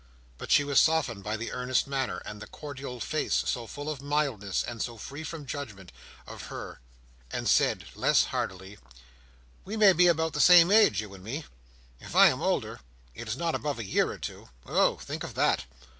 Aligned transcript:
But 0.39 0.49
she 0.51 0.63
was 0.63 0.79
softened 0.79 1.23
by 1.23 1.37
the 1.37 1.51
earnest 1.51 1.85
manner, 1.85 2.23
and 2.25 2.41
the 2.41 2.47
cordial 2.47 2.99
face 2.99 3.43
so 3.45 3.67
full 3.67 3.87
of 3.87 4.01
mildness 4.01 4.63
and 4.63 4.81
so 4.81 4.97
free 4.97 5.23
from 5.23 5.45
judgment, 5.45 5.91
of 6.25 6.47
her, 6.47 6.79
and 7.31 7.47
said, 7.47 7.85
less 7.93 8.23
hardily: 8.23 8.79
"We 9.63 9.77
may 9.77 9.93
be 9.93 10.07
about 10.07 10.33
the 10.33 10.41
same 10.41 10.71
age, 10.71 11.01
you 11.01 11.13
and 11.13 11.23
me. 11.23 11.45
If 11.99 12.15
I 12.15 12.29
am 12.29 12.41
older, 12.41 12.79
it 13.13 13.27
is 13.27 13.37
not 13.37 13.53
above 13.53 13.77
a 13.77 13.85
year 13.85 14.09
or 14.11 14.17
two. 14.17 14.49
Oh 14.65 14.95
think 14.97 15.23
of 15.23 15.35
that!" 15.35 15.65